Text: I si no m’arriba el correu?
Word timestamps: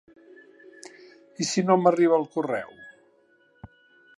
I 1.45 1.47
si 1.49 1.65
no 1.67 1.77
m’arriba 1.83 2.17
el 2.23 2.25
correu? 2.37 2.73